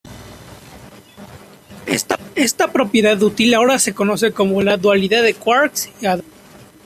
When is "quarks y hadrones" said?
5.35-6.31